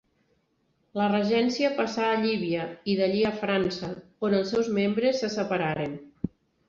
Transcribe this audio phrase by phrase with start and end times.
[0.99, 3.91] La Regència passà a Llívia i, d'allí, a França,
[4.29, 5.99] on els seus membres se separaren.